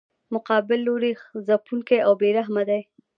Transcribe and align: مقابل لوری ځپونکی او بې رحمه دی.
مقابل 0.33 0.79
لوری 0.87 1.11
ځپونکی 1.47 1.97
او 2.07 2.13
بې 2.19 2.29
رحمه 2.37 2.63
دی. 2.69 2.81